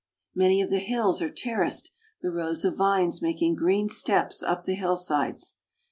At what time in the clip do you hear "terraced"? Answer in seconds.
1.29-1.93